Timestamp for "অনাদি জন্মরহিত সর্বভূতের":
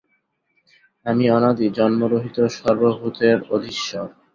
1.29-3.37